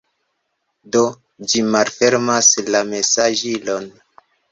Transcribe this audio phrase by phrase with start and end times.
[0.95, 1.01] Do,
[1.51, 3.87] ĝi malfermas la mesaĝilon